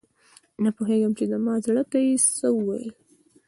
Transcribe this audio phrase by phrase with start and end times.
[0.63, 2.91] نه پوهیږم چې زما زړه ته یې څه وویل؟